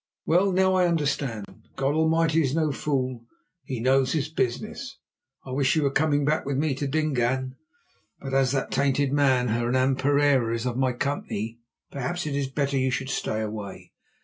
[0.25, 1.45] Well, now I understand.
[1.75, 3.27] God Almighty is no fool;
[3.61, 4.97] He knows His business.
[5.45, 7.55] I wish you were coming back with me to Dingaan;
[8.19, 11.59] but as that tainted man, Hernan Pereira, is of my company,
[11.91, 13.91] perhaps it is better that you should stay away.